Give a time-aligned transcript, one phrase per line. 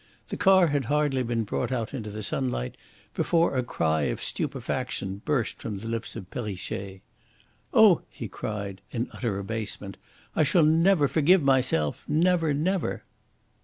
[0.29, 2.75] The car had hardly been brought out into the sunlight
[3.13, 7.01] before a cry of stupefaction burst from the lips of Perrichet.
[7.71, 9.97] "Oh!" he cried, in utter abasement.
[10.35, 13.03] "I shall never forgive myself never, never!"